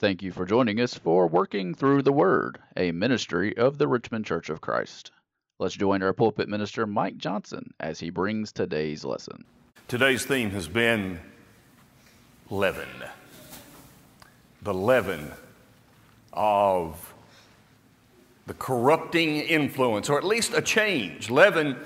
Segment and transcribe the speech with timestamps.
[0.00, 4.24] Thank you for joining us for Working Through the Word, a ministry of the Richmond
[4.26, 5.10] Church of Christ.
[5.58, 9.44] Let's join our pulpit minister, Mike Johnson, as he brings today's lesson.
[9.88, 11.18] Today's theme has been
[12.48, 12.86] leaven.
[14.62, 15.32] The leaven
[16.32, 17.12] of
[18.46, 21.28] the corrupting influence, or at least a change.
[21.28, 21.76] Leaven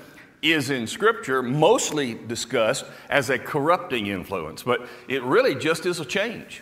[0.43, 6.05] is in Scripture mostly discussed as a corrupting influence, but it really just is a
[6.05, 6.61] change.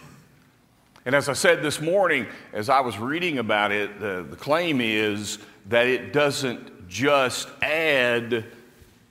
[1.06, 4.82] And as I said this morning, as I was reading about it, the, the claim
[4.82, 8.46] is that it doesn't just add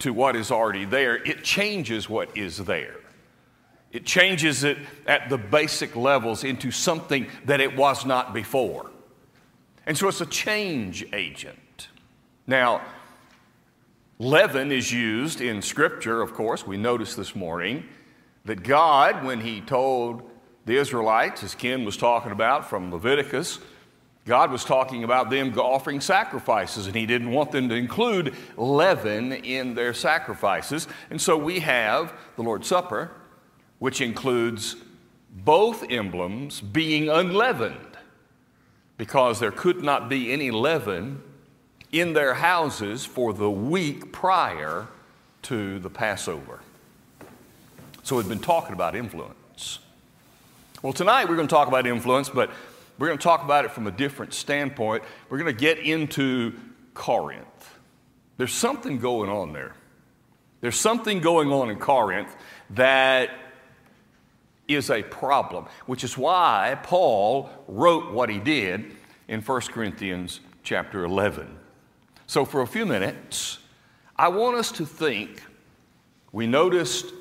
[0.01, 2.97] to what is already there, it changes what is there.
[3.93, 8.91] It changes it at the basic levels into something that it was not before.
[9.85, 11.89] And so it's a change agent.
[12.47, 12.83] Now,
[14.19, 16.67] leaven is used in Scripture, of course.
[16.67, 17.85] We noticed this morning
[18.45, 20.30] that God, when He told
[20.67, 23.59] the Israelites, as Ken was talking about from Leviticus,
[24.27, 29.33] God was talking about them offering sacrifices, and He didn't want them to include leaven
[29.33, 30.87] in their sacrifices.
[31.09, 33.11] And so we have the Lord's Supper,
[33.79, 34.77] which includes
[35.31, 37.97] both emblems being unleavened,
[38.99, 41.23] because there could not be any leaven
[41.91, 44.87] in their houses for the week prior
[45.43, 46.61] to the Passover.
[48.03, 49.79] So we've been talking about influence.
[50.83, 52.51] Well, tonight we're going to talk about influence, but
[52.99, 55.03] we're going to talk about it from a different standpoint.
[55.29, 56.55] We're going to get into
[56.95, 57.79] Corinth.
[58.39, 59.75] There's something going on there.
[60.63, 62.35] There's something going on in Corinth
[62.71, 63.29] that
[64.69, 68.97] is a problem, which is why Paul wrote what he did
[69.29, 71.59] in 1 Corinthians chapter 11.
[72.27, 73.59] So, for a few minutes,
[74.17, 75.43] I want us to think.
[76.33, 77.13] We noticed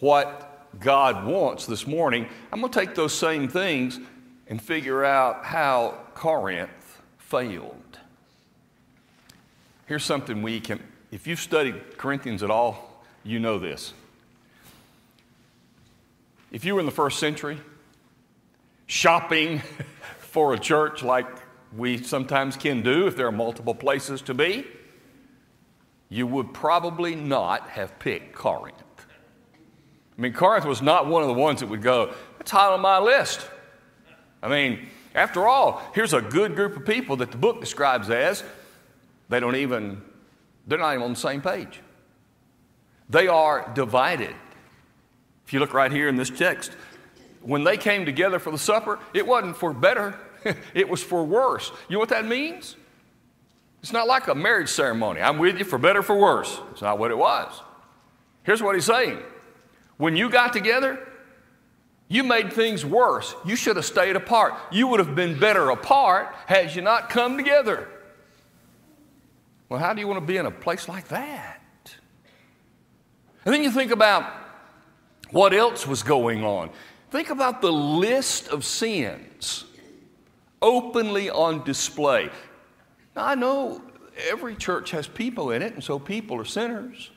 [0.00, 2.26] what God wants this morning.
[2.52, 3.98] I'm going to take those same things
[4.46, 7.98] and figure out how Corinth failed.
[9.86, 13.92] Here's something we can, if you've studied Corinthians at all, you know this.
[16.52, 17.58] If you were in the first century,
[18.86, 19.58] shopping
[20.18, 21.26] for a church like
[21.76, 24.66] we sometimes can do if there are multiple places to be,
[26.08, 28.79] you would probably not have picked Corinth.
[30.20, 32.82] I mean, Corinth was not one of the ones that would go, that's high on
[32.82, 33.40] my list.
[34.42, 38.44] I mean, after all, here's a good group of people that the book describes as
[39.30, 40.02] they don't even,
[40.66, 41.80] they're not even on the same page.
[43.08, 44.34] They are divided.
[45.46, 46.72] If you look right here in this text,
[47.40, 50.18] when they came together for the supper, it wasn't for better,
[50.74, 51.72] it was for worse.
[51.88, 52.76] You know what that means?
[53.82, 55.22] It's not like a marriage ceremony.
[55.22, 56.60] I'm with you for better, for worse.
[56.72, 57.58] It's not what it was.
[58.42, 59.18] Here's what he's saying
[60.00, 60.98] when you got together,
[62.08, 63.34] you made things worse.
[63.44, 64.54] You should have stayed apart.
[64.72, 67.86] You would have been better apart had you not come together.
[69.68, 71.60] Well, how do you want to be in a place like that?
[73.44, 74.24] And then you think about
[75.32, 76.70] what else was going on.
[77.10, 79.66] Think about the list of sins
[80.62, 82.30] openly on display.
[83.14, 83.82] Now, I know
[84.30, 87.10] every church has people in it, and so people are sinners.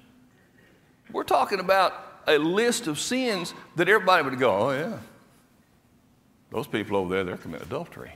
[1.13, 4.99] We're talking about a list of sins that everybody would go, oh, yeah.
[6.51, 8.13] Those people over there, they're committing adultery.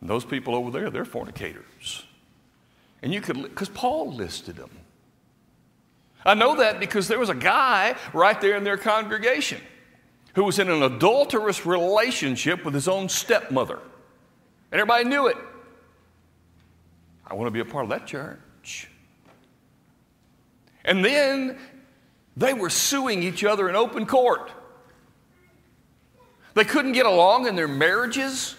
[0.00, 2.04] And those people over there, they're fornicators.
[3.02, 4.70] And you could, because Paul listed them.
[6.24, 9.60] I know that because there was a guy right there in their congregation
[10.34, 13.80] who was in an adulterous relationship with his own stepmother.
[14.70, 15.36] And everybody knew it.
[17.26, 18.88] I want to be a part of that church.
[20.84, 21.58] And then
[22.36, 24.50] they were suing each other in open court.
[26.54, 28.56] They couldn't get along in their marriages.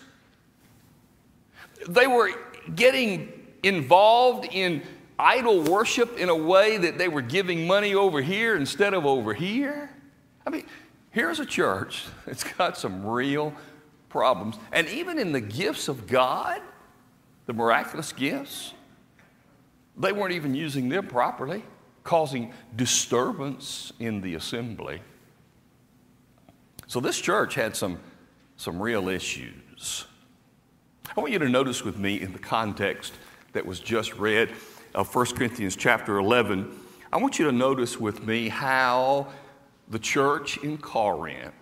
[1.88, 2.31] They were
[2.75, 3.31] getting
[3.62, 4.83] involved in
[5.17, 9.33] idol worship in a way that they were giving money over here instead of over
[9.33, 9.89] here.
[10.45, 10.66] I mean,
[11.12, 13.53] here's a church that's got some real
[14.09, 14.57] problems.
[14.72, 16.62] And even in the gifts of God,
[17.45, 18.74] the miraculous gifts,
[19.98, 21.63] they weren't even using them properly
[22.03, 25.01] causing disturbance in the assembly.
[26.88, 28.00] So this church had some,
[28.57, 30.05] some real issues.
[31.15, 33.13] I want you to notice with me in the context
[33.53, 34.50] that was just read
[34.94, 36.71] of 1 Corinthians chapter 11,
[37.11, 39.27] I want you to notice with me how
[39.88, 41.53] the church in Corinth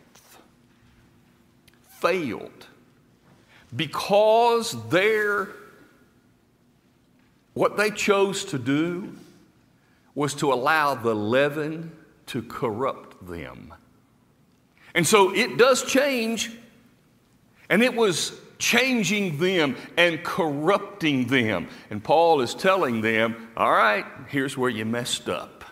[2.00, 2.68] failed
[3.76, 5.50] because their
[7.54, 9.14] what they chose to do
[10.16, 11.92] was to allow the leaven
[12.28, 13.74] to corrupt them.
[14.94, 16.52] And so it does change.
[17.70, 21.68] And it was changing them and corrupting them.
[21.90, 25.64] And Paul is telling them, all right, here's where you messed up.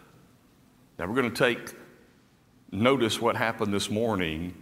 [0.97, 1.75] Now we're going to take
[2.71, 4.53] notice what happened this morning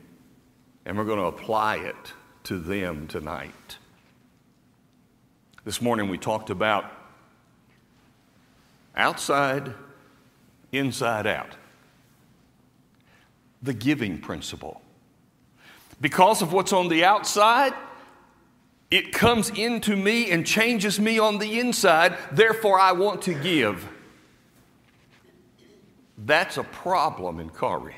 [0.85, 2.13] and we're going to apply it
[2.43, 3.77] to them tonight.
[5.65, 6.85] This morning we talked about
[8.97, 9.73] outside,
[10.71, 11.55] inside out.
[13.61, 14.81] The giving principle.
[16.01, 17.73] Because of what's on the outside,
[18.91, 23.87] it comes into me and changes me on the inside, therefore I want to give.
[26.17, 27.97] That's a problem in Corinth.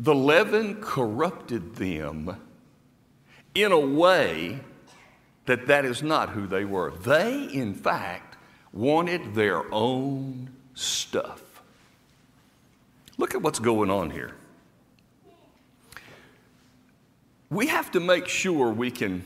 [0.00, 2.36] The leaven corrupted them
[3.54, 4.60] in a way
[5.46, 6.90] that that is not who they were.
[6.90, 8.31] They, in fact,
[8.72, 11.62] wanted their own stuff.
[13.18, 14.32] Look at what's going on here.
[17.50, 19.24] We have to make sure we can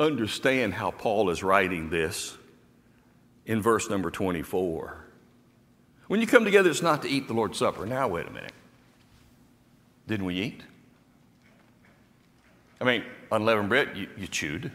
[0.00, 2.36] understand how Paul is writing this
[3.46, 5.04] in verse number 24.
[6.08, 7.86] When you come together, it's not to eat the Lord's Supper.
[7.86, 8.52] Now, wait a minute.
[10.06, 10.62] Didn't we eat?
[12.80, 14.70] I mean, unleavened bread, you, you chewed.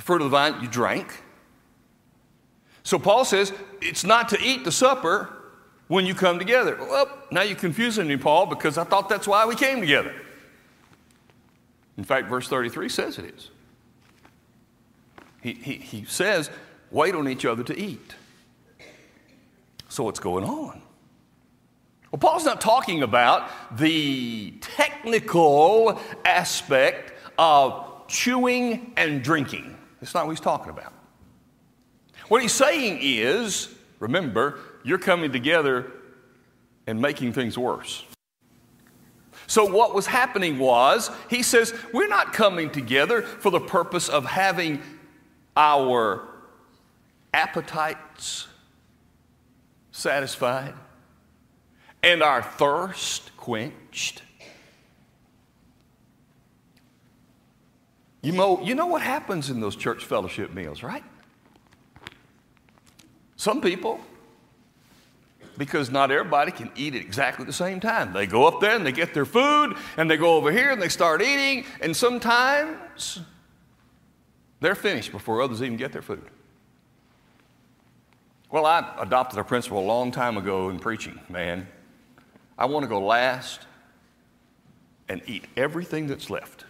[0.00, 1.22] The fruit of the vine, you drank.
[2.84, 3.52] So Paul says
[3.82, 5.28] it's not to eat the supper,
[5.90, 6.76] when you come together.
[6.78, 10.14] Well, now you're confusing me, Paul, because I thought that's why we came together.
[11.98, 13.50] In fact, verse 33 says it is.
[15.42, 16.48] He, he, he says,
[16.92, 18.14] wait on each other to eat.
[19.88, 20.80] So what's going on?
[22.12, 29.76] Well, Paul's not talking about the technical aspect of chewing and drinking.
[30.00, 30.92] That's not what he's talking about.
[32.28, 35.92] What he's saying is, remember, you're coming together
[36.86, 38.04] and making things worse.
[39.46, 44.24] So, what was happening was, he says, we're not coming together for the purpose of
[44.24, 44.80] having
[45.56, 46.22] our
[47.34, 48.46] appetites
[49.90, 50.74] satisfied
[52.02, 54.22] and our thirst quenched.
[58.22, 61.04] You know, you know what happens in those church fellowship meals, right?
[63.36, 64.00] Some people
[65.60, 68.14] because not everybody can eat at exactly the same time.
[68.14, 70.80] They go up there and they get their food, and they go over here and
[70.80, 73.20] they start eating, and sometimes
[74.60, 76.24] they're finished before others even get their food.
[78.50, 81.68] Well, I adopted a principle a long time ago in preaching, man.
[82.56, 83.66] I want to go last
[85.10, 86.64] and eat everything that's left.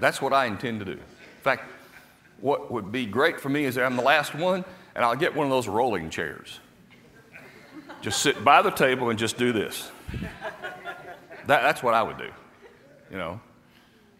[0.00, 0.92] That's what I intend to do.
[0.92, 1.64] In fact,
[2.40, 4.64] what would be great for me is I'm the last one,
[4.94, 6.58] and I'll get one of those rolling chairs.
[8.00, 9.90] Just sit by the table and just do this.
[11.46, 12.30] That, that's what I would do,
[13.10, 13.40] you know.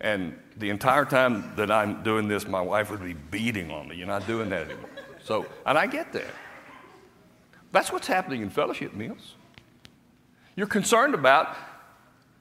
[0.01, 3.97] And the entire time that I'm doing this, my wife would be beating on me.
[3.97, 4.89] You're not doing that anymore.
[5.23, 6.31] So, and I get that.
[7.73, 9.35] That's what's happening in fellowship meals.
[10.57, 11.57] You're concerned about,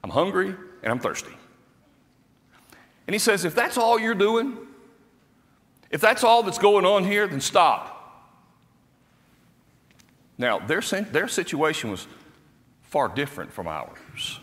[0.02, 1.32] I'm hungry and I'm thirsty.
[3.10, 4.56] And he says, if that's all you're doing,
[5.90, 8.30] if that's all that's going on here, then stop.
[10.38, 12.06] Now, their, their situation was
[12.82, 14.38] far different from ours.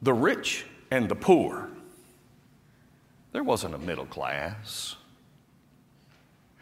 [0.00, 1.68] The rich and the poor,
[3.32, 4.96] there wasn't a middle class.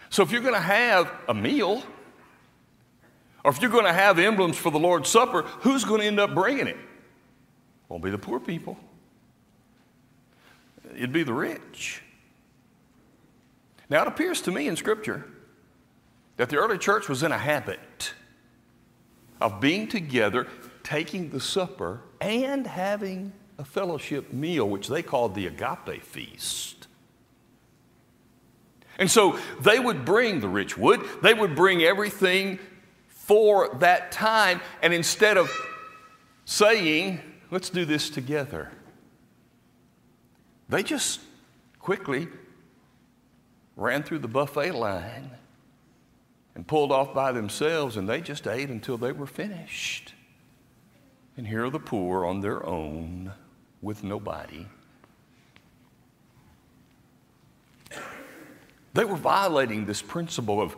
[0.08, 1.84] So, if you're going to have a meal,
[3.44, 6.18] or if you're going to have emblems for the Lord's Supper, who's going to end
[6.18, 6.76] up bringing it?
[7.90, 8.78] Won't be the poor people,
[10.94, 12.02] it'd be the rich.
[13.90, 15.26] Now, it appears to me in Scripture
[16.36, 18.14] that the early church was in a habit
[19.40, 20.46] of being together,
[20.84, 26.86] taking the supper, and having a fellowship meal, which they called the agape feast.
[28.98, 32.60] And so they would bring the rich wood, they would bring everything
[33.08, 35.50] for that time, and instead of
[36.44, 37.20] saying,
[37.50, 38.70] let's do this together,
[40.68, 41.20] they just
[41.78, 42.28] quickly
[43.76, 45.30] ran through the buffet line
[46.54, 50.14] and pulled off by themselves, and they just ate until they were finished.
[51.36, 53.32] And here are the poor on their own
[53.80, 54.66] with nobody.
[58.92, 60.76] They were violating this principle of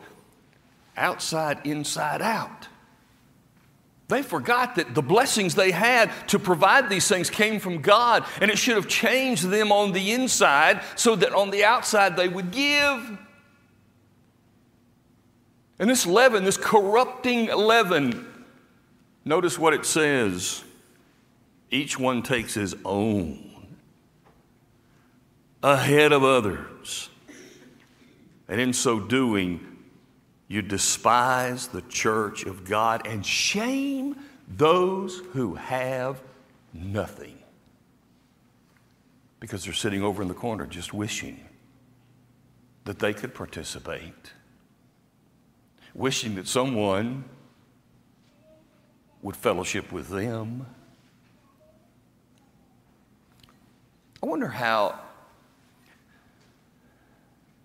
[0.97, 2.69] outside, inside out.
[4.13, 8.51] They forgot that the blessings they had to provide these things came from God, and
[8.51, 12.51] it should have changed them on the inside so that on the outside they would
[12.51, 13.19] give.
[15.79, 18.29] And this leaven, this corrupting leaven,
[19.25, 20.65] Notice what it says.
[21.71, 23.51] Each one takes his own
[25.63, 27.09] ahead of others.
[28.49, 29.72] And in so doing,
[30.53, 34.17] you despise the church of God and shame
[34.47, 36.21] those who have
[36.75, 37.39] nothing.
[39.41, 41.41] Because they're sitting over in the corner just wishing
[42.85, 44.35] that they could participate,
[45.95, 47.25] wishing that someone
[49.23, 50.67] would fellowship with them.
[54.23, 55.01] I wonder how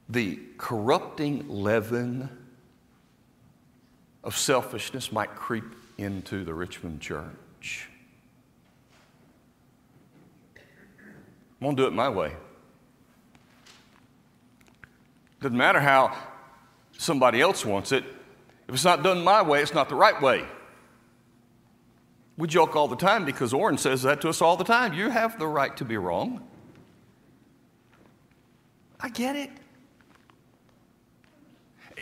[0.07, 2.46] the corrupting leaven
[4.27, 5.63] of selfishness might creep
[5.97, 7.87] into the Richmond church.
[11.61, 12.33] I'm going to do it my way.
[15.39, 16.15] Doesn't matter how
[16.97, 18.03] somebody else wants it.
[18.67, 20.45] If it's not done my way, it's not the right way.
[22.37, 24.93] We joke all the time because Orrin says that to us all the time.
[24.93, 26.45] You have the right to be wrong.
[28.99, 29.51] I get it.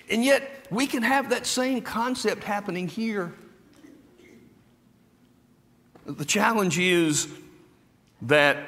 [0.10, 3.34] And yet, we can have that same concept happening here.
[6.06, 7.28] The challenge is
[8.22, 8.68] that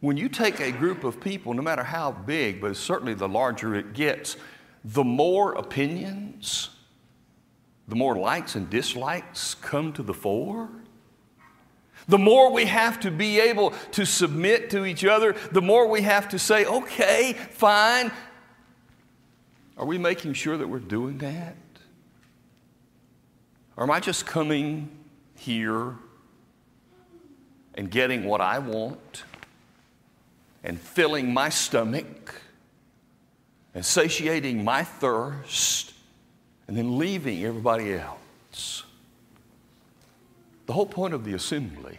[0.00, 3.74] when you take a group of people, no matter how big, but certainly the larger
[3.74, 4.36] it gets,
[4.84, 6.70] the more opinions,
[7.88, 10.68] the more likes and dislikes come to the fore.
[12.06, 16.02] The more we have to be able to submit to each other, the more we
[16.02, 18.12] have to say, okay, fine,
[19.76, 21.56] are we making sure that we're doing that?
[23.76, 24.88] Or am I just coming
[25.34, 25.96] here
[27.74, 29.24] and getting what I want
[30.62, 32.40] and filling my stomach
[33.74, 35.92] and satiating my thirst
[36.68, 38.84] and then leaving everybody else?
[40.66, 41.98] The whole point of the assembly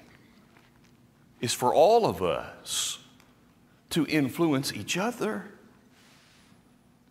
[1.42, 3.00] is for all of us
[3.90, 5.52] to influence each other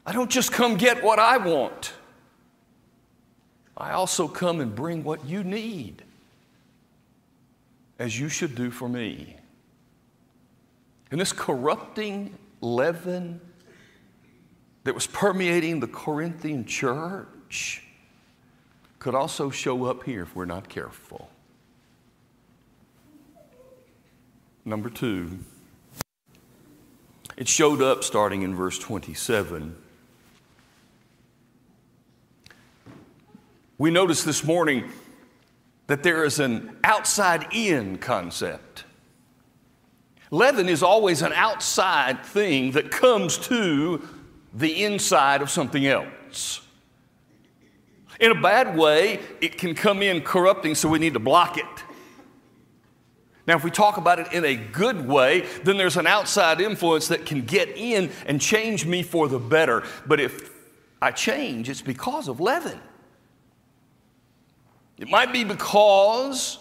[0.07, 1.93] I don't just come get what I want,
[3.77, 6.03] I also come and bring what you need,
[7.99, 9.37] as you should do for me.
[11.11, 13.41] And this corrupting leaven
[14.85, 17.83] that was permeating the Corinthian church
[18.99, 21.31] could also show up here if we're not careful.
[24.65, 25.39] Number two,
[27.37, 29.77] it showed up starting in verse 27
[33.85, 34.91] We noticed this morning
[35.89, 38.87] that there is an outside in concept.
[40.31, 44.09] Leaven is always an outside thing that comes to
[44.55, 46.63] the inside of something else.
[48.19, 51.85] In a bad way, it can come in corrupting, so we need to block it.
[53.47, 57.09] Now, if we talk about it in a good way, then there's an outside influence
[57.09, 59.83] that can get in and change me for the better.
[60.07, 60.51] But if
[61.03, 62.81] I change, it's because of leaven.
[64.99, 66.59] It might be because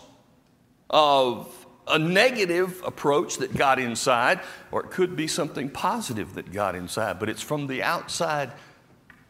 [0.90, 4.40] of a negative approach that got inside,
[4.72, 8.54] or it could be something positive that got inside, but it's from the outside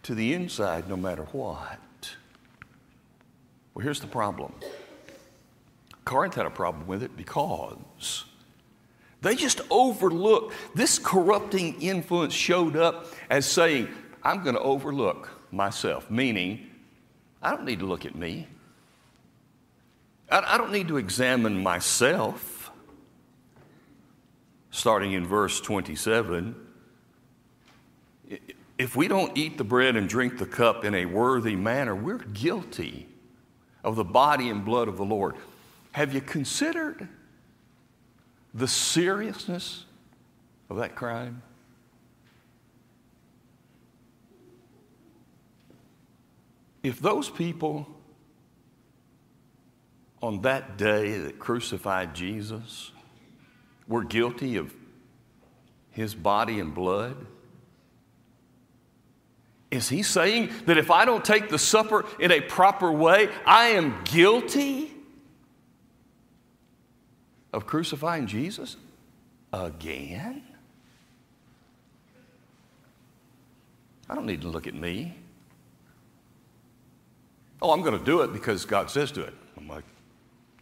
[0.03, 1.79] to the inside no matter what.
[3.73, 4.53] Well, here's the problem
[6.05, 8.25] Corinth had a problem with it because
[9.21, 13.87] they just overlooked this corrupting influence showed up as saying,
[14.21, 16.67] I'm going to overlook myself, meaning,
[17.41, 18.47] I don't need to look at me.
[20.33, 22.71] I, don't need to examine myself.
[24.71, 26.55] Starting in verse 27,
[28.79, 32.17] if we don't eat the bread and drink the cup in a worthy manner, we're
[32.17, 33.07] guilty
[33.83, 35.35] of the body and blood of the Lord.
[35.91, 37.07] Have you considered
[38.55, 39.85] the seriousness
[40.71, 41.43] of that crime?
[46.81, 47.87] If those people
[50.23, 52.91] on that day that crucified Jesus
[53.89, 54.73] were guilty of
[55.91, 57.17] his body and blood?
[59.69, 63.69] Is he saying that if I don't take the supper in a proper way, I
[63.69, 64.93] am guilty
[67.51, 68.77] of crucifying Jesus
[69.51, 70.41] again?
[74.09, 75.17] I don't need to look at me.
[77.61, 79.33] Oh, I'm going to do it because God says to it.
[79.57, 79.83] I'm like,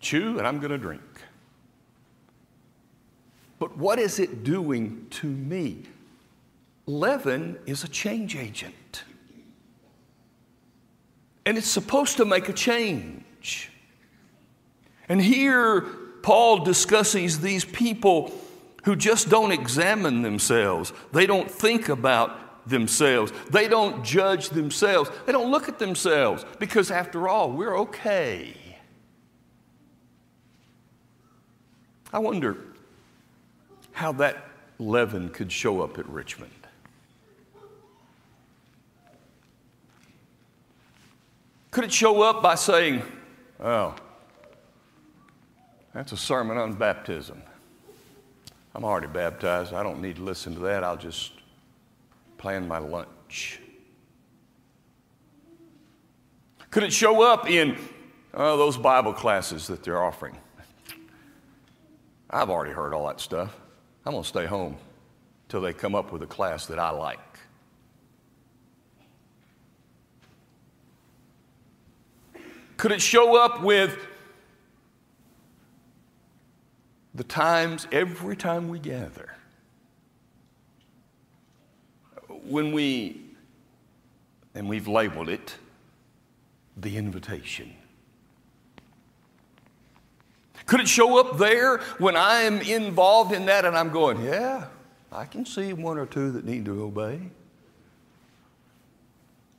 [0.02, 1.02] chew and I'm going to drink.
[3.60, 5.84] But what is it doing to me?
[6.88, 9.04] Leaven is a change agent.
[11.46, 13.72] And it's supposed to make a change.
[15.08, 15.82] And here,
[16.24, 18.32] Paul discusses these people
[18.84, 20.92] who just don't examine themselves.
[21.12, 23.32] They don't think about themselves.
[23.50, 25.10] They don't judge themselves.
[25.26, 28.56] They don't look at themselves because, after all, we're okay.
[32.14, 32.58] I wonder
[33.92, 34.48] how that
[34.80, 36.52] leaven could show up at Richmond.
[41.72, 43.02] Could it show up by saying,
[43.60, 43.96] Oh,
[45.94, 47.42] that's a sermon on baptism?
[48.74, 49.74] I'm already baptized.
[49.74, 50.84] I don't need to listen to that.
[50.84, 51.32] I'll just
[52.38, 53.60] plan my lunch.
[56.70, 57.78] Could it show up in
[58.34, 60.38] oh, those Bible classes that they're offering?
[62.32, 63.56] I've already heard all that stuff.
[64.06, 64.78] I'm going to stay home
[65.50, 67.20] till they come up with a class that I like.
[72.78, 73.96] Could it show up with
[77.14, 79.36] the times, every time we gather,
[82.46, 83.22] when we,
[84.56, 85.58] and we've labeled it,
[86.78, 87.76] the invitation.
[90.72, 94.68] Could it show up there when I am involved in that and I'm going, yeah,
[95.12, 97.20] I can see one or two that need to obey?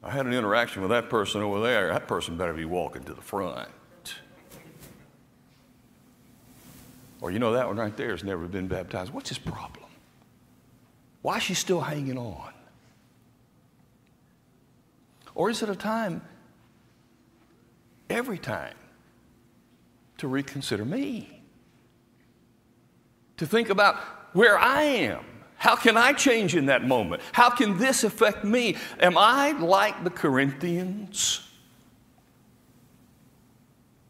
[0.03, 1.89] I had an interaction with that person over there.
[1.89, 3.69] That person better be walking to the front.
[7.21, 9.13] Or you know, that one right there has never been baptized.
[9.13, 9.91] What's his problem?
[11.21, 12.55] Why is she still hanging on?
[15.35, 16.23] Or is it a time,
[18.09, 18.73] every time,
[20.23, 21.43] to reconsider me?
[23.39, 23.97] To think about
[24.35, 25.25] where I am.
[25.57, 27.23] How can I change in that moment?
[27.33, 28.77] How can this affect me?
[29.01, 31.45] Am I like the Corinthians?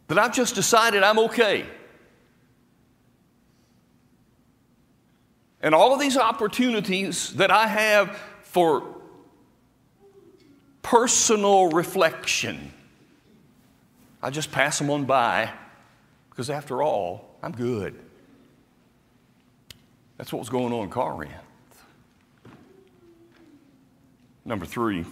[0.09, 1.64] That I've just decided I'm okay.
[5.62, 8.96] And all of these opportunities that I have for
[10.83, 12.70] personal reflection,
[14.22, 15.53] I just pass them on by
[16.33, 17.95] because, after all, I'm good.
[20.16, 21.31] That's what was going on in Corinth.
[24.42, 25.05] Number three,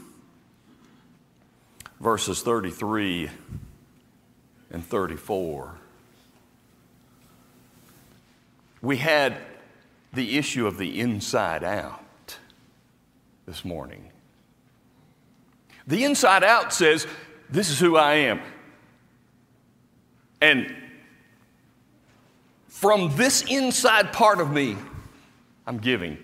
[2.01, 3.29] verses 33
[4.71, 5.77] and 34.
[8.81, 9.37] We had
[10.15, 12.39] the issue of the inside out
[13.45, 14.11] this morning.
[15.87, 17.07] The inside out says,
[17.51, 18.41] This is who I am.
[20.41, 20.75] And
[22.81, 24.75] from this inside part of me,
[25.67, 26.17] I'm giving.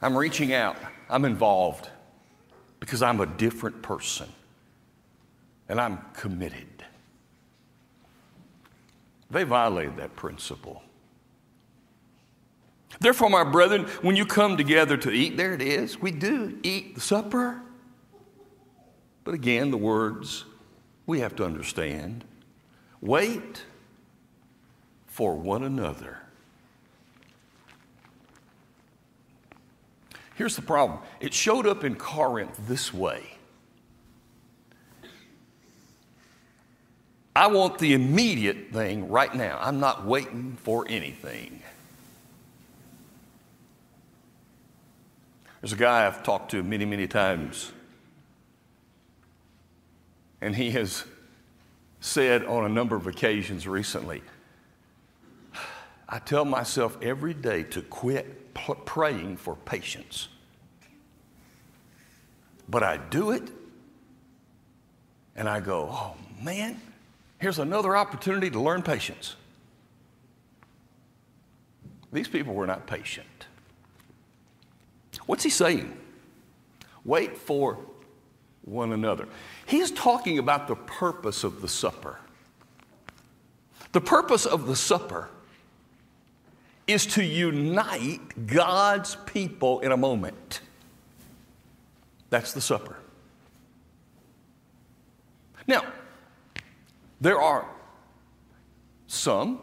[0.00, 0.76] I'm reaching out.
[1.08, 1.88] I'm involved
[2.80, 4.28] because I'm a different person
[5.68, 6.66] and I'm committed.
[9.30, 10.82] They violated that principle.
[12.98, 16.00] Therefore, my brethren, when you come together to eat, there it is.
[16.00, 17.62] We do eat the supper.
[19.22, 20.46] But again, the words
[21.06, 22.24] we have to understand
[23.00, 23.62] wait
[25.12, 26.18] for one another.
[30.36, 33.22] Here's the problem it showed up in Corinth this way.
[37.36, 39.58] I want the immediate thing right now.
[39.60, 41.62] I'm not waiting for anything.
[45.60, 47.70] There's a guy I've talked to many, many times,
[50.40, 51.04] and he has
[52.00, 54.22] said on a number of occasions recently,
[56.12, 60.28] I tell myself every day to quit p- praying for patience.
[62.68, 63.50] But I do it,
[65.34, 66.78] and I go, oh man,
[67.38, 69.36] here's another opportunity to learn patience.
[72.12, 73.26] These people were not patient.
[75.24, 75.96] What's he saying?
[77.06, 77.78] Wait for
[78.66, 79.28] one another.
[79.64, 82.18] He's talking about the purpose of the supper.
[83.92, 85.30] The purpose of the supper
[86.92, 90.60] is to unite God's people in a moment.
[92.30, 92.96] That's the supper.
[95.66, 95.84] Now,
[97.20, 97.66] there are
[99.06, 99.60] some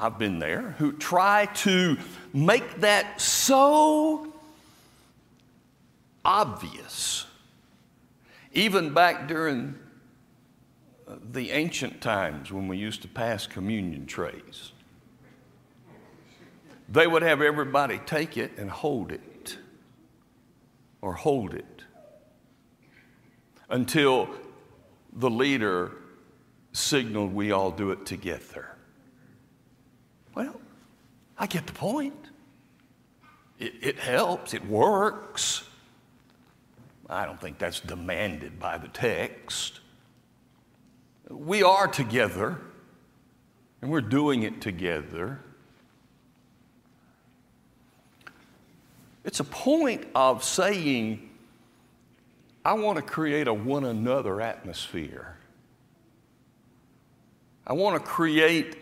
[0.00, 1.98] I've been there, who try to
[2.32, 4.32] make that so
[6.24, 7.26] obvious.
[8.52, 9.74] Even back during
[11.06, 14.72] uh, the ancient times when we used to pass communion trays,
[16.88, 19.58] they would have everybody take it and hold it,
[21.02, 21.84] or hold it.
[23.68, 24.28] until
[25.12, 25.92] the leader
[26.72, 28.76] signaled we all do it together.
[30.34, 30.60] Well,
[31.38, 32.14] I get the point.
[33.58, 35.64] It, it helps, it works.
[37.10, 39.80] I don't think that's demanded by the text.
[41.28, 42.60] We are together,
[43.82, 45.40] and we're doing it together.
[49.28, 51.28] It's a point of saying,
[52.64, 55.36] I want to create a one another atmosphere.
[57.66, 58.78] I want to create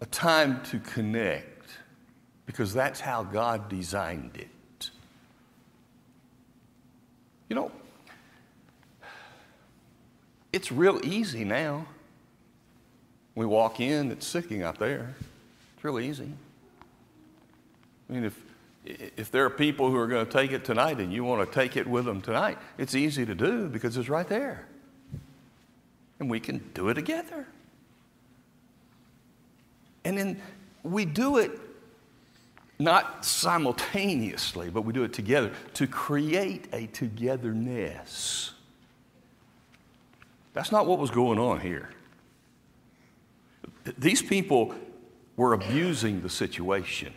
[0.00, 1.70] a time to connect
[2.46, 4.90] because that's how God designed it.
[7.48, 7.72] You know,
[10.52, 11.84] it's real easy now.
[13.34, 15.16] We walk in, it's sitting out there.
[15.74, 16.30] It's real easy.
[18.08, 18.49] I mean, if,
[18.84, 21.54] if there are people who are going to take it tonight and you want to
[21.54, 24.66] take it with them tonight, it's easy to do because it's right there.
[26.18, 27.46] And we can do it together.
[30.04, 30.40] And then
[30.82, 31.58] we do it
[32.78, 38.52] not simultaneously, but we do it together to create a togetherness.
[40.54, 41.90] That's not what was going on here.
[43.98, 44.74] These people
[45.36, 47.12] were abusing the situation.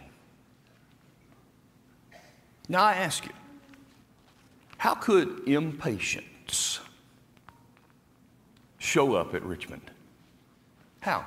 [2.69, 3.31] Now I ask you,
[4.77, 6.79] how could impatience
[8.77, 9.91] show up at Richmond?
[11.01, 11.25] How?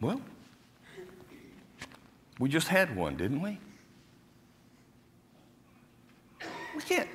[0.00, 0.20] Well,
[2.38, 3.58] we just had one, didn't we?
[6.74, 7.08] We can't,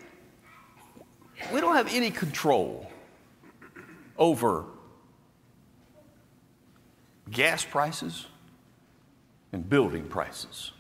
[1.52, 2.92] we don't have any control
[4.18, 4.66] over
[7.32, 8.28] gas prices
[9.52, 10.72] and building prices.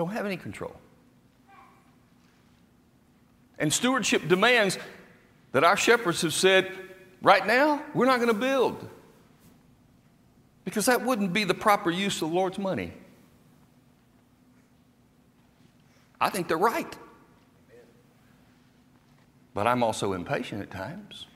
[0.00, 0.74] Don't have any control.
[3.58, 4.78] And stewardship demands
[5.52, 6.72] that our shepherds have said,
[7.20, 8.88] right now, we're not going to build.
[10.64, 12.94] Because that wouldn't be the proper use of the Lord's money.
[16.18, 16.96] I think they're right.
[19.52, 21.26] But I'm also impatient at times.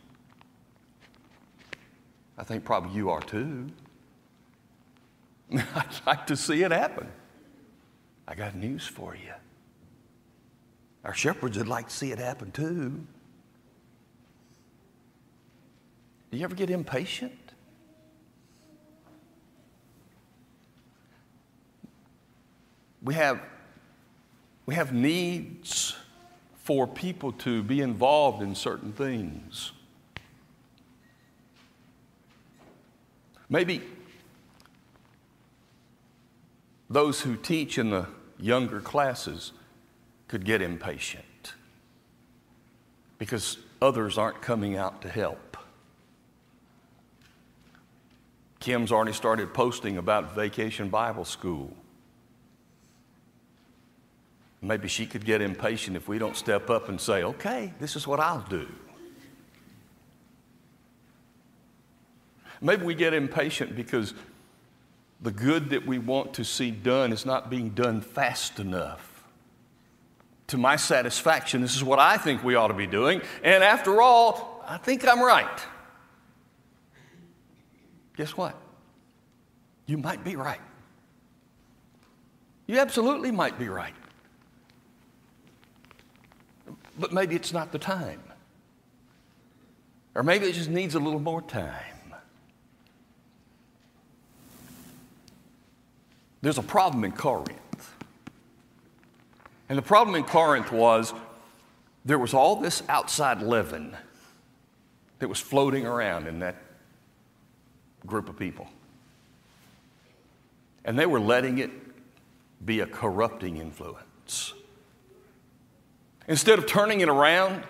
[2.39, 3.67] I think probably you are too.
[5.53, 7.11] I'd like to see it happen.
[8.27, 9.33] I got news for you.
[11.05, 13.07] Our shepherds would like to see it happen too.
[16.31, 17.39] Do you ever get impatient?
[23.03, 23.41] We have
[24.67, 25.95] we have needs
[26.57, 29.73] for people to be involved in certain things.
[33.51, 33.83] Maybe
[36.95, 38.07] those who teach in the
[38.39, 39.51] younger classes
[40.29, 41.55] could get impatient
[43.19, 45.57] because others aren't coming out to help.
[48.61, 51.73] Kim's already started posting about Vacation Bible School.
[54.63, 58.07] Maybe she could get impatient if we don't step up and say, okay, this is
[58.07, 58.69] what I'll do.
[62.61, 64.15] Maybe we get impatient because
[65.25, 69.25] the good that we want to see done is not being done fast enough.
[70.49, 74.01] To my satisfaction, this is what I think we ought to be doing, and after
[74.01, 75.61] all, I think I'm right.
[78.17, 78.55] Guess what?
[79.87, 80.61] You might be right.
[82.69, 83.95] You absolutely might be right
[86.99, 88.23] but maybe it's not the time.
[90.15, 91.94] Or maybe it just needs a little more time.
[96.45, 97.95] There's a problem in Corinth.
[99.71, 101.15] And the problem in Corinth was
[102.05, 103.97] there was all this outside leaven
[105.21, 106.57] that was floating around in that
[108.05, 108.69] group of people.
[110.85, 111.71] And they were letting it
[112.63, 114.53] be a corrupting influence.
[116.29, 117.63] Instead of turning it around,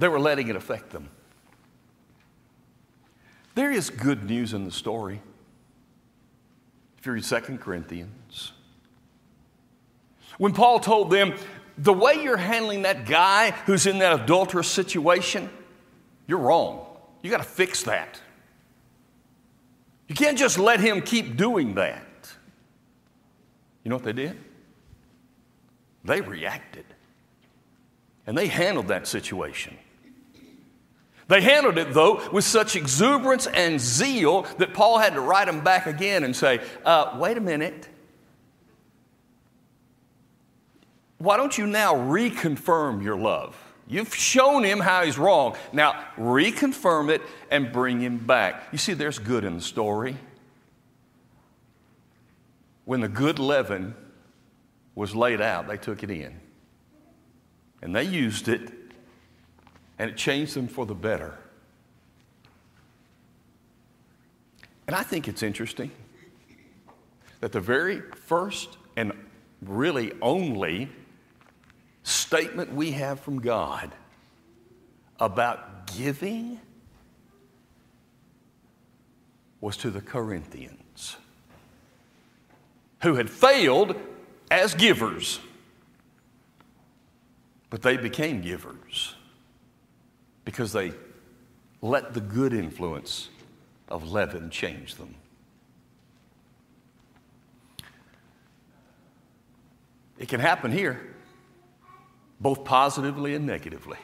[0.00, 1.08] they were letting it affect them.
[3.54, 5.20] There is good news in the story.
[7.04, 8.52] If you read 2 Corinthians,
[10.38, 11.34] when Paul told them,
[11.76, 15.50] the way you're handling that guy who's in that adulterous situation,
[16.26, 16.86] you're wrong.
[17.20, 18.18] You got to fix that.
[20.08, 22.32] You can't just let him keep doing that.
[23.82, 24.38] You know what they did?
[26.04, 26.86] They reacted.
[28.26, 29.76] And they handled that situation.
[31.28, 35.64] They handled it, though, with such exuberance and zeal that Paul had to write them
[35.64, 37.88] back again and say, uh, wait a minute.
[41.24, 43.56] why don't you now reconfirm your love?
[43.86, 45.56] You've shown him how he's wrong.
[45.72, 48.68] Now reconfirm it and bring him back.
[48.72, 50.16] You see, there's good in the story.
[52.84, 53.94] When the good leaven
[54.94, 56.38] was laid out, they took it in.
[57.82, 58.70] And they used it,
[60.04, 61.38] and it changed them for the better.
[64.86, 65.90] And I think it's interesting
[67.40, 69.12] that the very first and
[69.62, 70.90] really only
[72.02, 73.92] statement we have from God
[75.18, 76.60] about giving
[79.62, 81.16] was to the Corinthians
[83.00, 83.96] who had failed
[84.50, 85.40] as givers,
[87.70, 89.14] but they became givers
[90.44, 90.92] because they
[91.80, 93.28] let the good influence
[93.88, 95.14] of leaven change them.
[100.18, 101.14] It can happen here
[102.40, 103.98] both positively and negatively.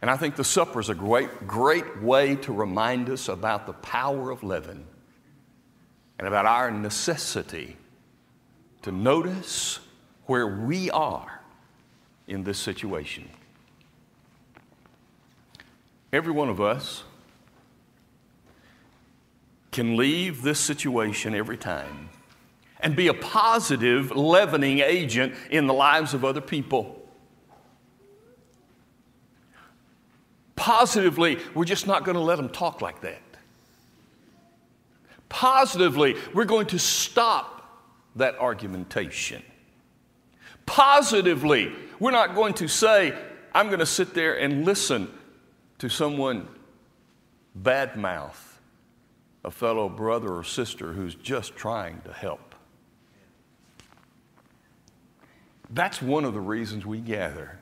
[0.00, 3.72] And I think the supper is a great, great way to remind us about the
[3.72, 4.84] power of leaven
[6.18, 7.76] and about our necessity
[8.82, 9.80] to notice
[10.26, 11.40] where we are
[12.26, 13.28] in this situation.
[16.14, 17.02] Every one of us
[19.72, 22.08] can leave this situation every time
[22.78, 27.02] and be a positive leavening agent in the lives of other people.
[30.54, 33.20] Positively, we're just not going to let them talk like that.
[35.28, 37.82] Positively, we're going to stop
[38.14, 39.42] that argumentation.
[40.64, 43.18] Positively, we're not going to say,
[43.52, 45.10] I'm going to sit there and listen
[45.84, 46.48] to someone
[47.60, 48.56] badmouth
[49.44, 52.54] a fellow brother or sister who's just trying to help.
[55.68, 57.58] That's one of the reasons we gather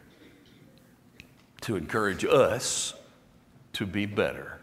[1.62, 2.94] to encourage us
[3.72, 4.60] to be better.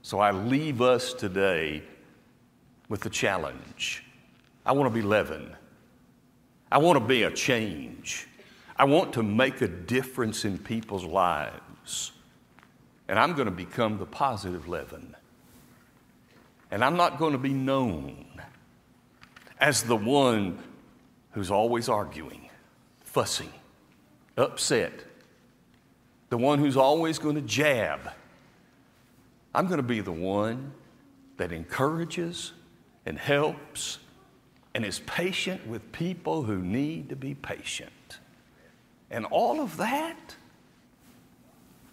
[0.00, 1.82] So I leave us today
[2.88, 4.04] with the challenge.
[4.64, 5.54] I want to be leaven.
[6.72, 8.26] I want to be a change.
[8.74, 11.60] I want to make a difference in people's lives.
[13.08, 15.14] And I'm going to become the positive leaven.
[16.70, 18.26] And I'm not going to be known
[19.60, 20.58] as the one
[21.32, 22.50] who's always arguing,
[23.00, 23.52] fussing,
[24.36, 24.92] upset,
[26.28, 28.12] the one who's always going to jab.
[29.54, 30.72] I'm going to be the one
[31.36, 32.52] that encourages
[33.04, 33.98] and helps
[34.74, 38.18] and is patient with people who need to be patient.
[39.10, 40.36] And all of that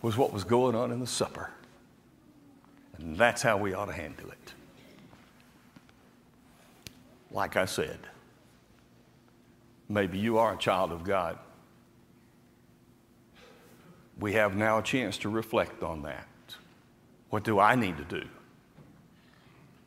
[0.04, 1.50] was what was going on in the supper.
[3.00, 4.54] And that's how we ought to handle it.
[7.32, 7.98] Like I said,
[9.90, 11.38] Maybe you are a child of God.
[14.20, 16.28] We have now a chance to reflect on that.
[17.30, 18.28] What do I need to do?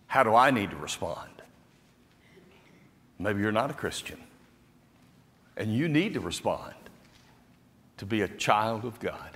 [0.07, 1.31] How do I need to respond?
[3.18, 4.20] Maybe you're not a Christian
[5.57, 6.74] and you need to respond
[7.96, 9.36] to be a child of God.